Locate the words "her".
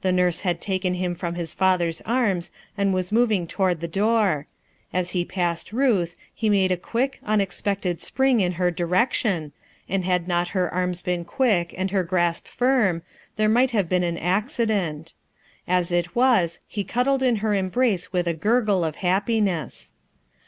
8.58-8.72, 10.48-10.68, 11.92-12.02, 17.36-17.54